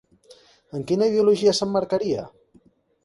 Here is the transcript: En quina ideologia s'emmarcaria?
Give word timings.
En 0.79 0.85
quina 0.91 1.09
ideologia 1.11 1.55
s'emmarcaria? 1.59 2.25